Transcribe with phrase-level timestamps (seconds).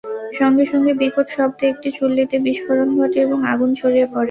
[0.39, 4.19] সঙ্গে সঙ্গে বিকট শব্দে একটি চুল্লিতে বিস্ফোরণ ঘটে এবং আগুন ছড়িয়ে পড়ে।